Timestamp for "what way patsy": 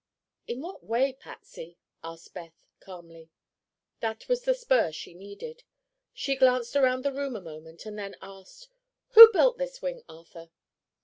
0.61-1.77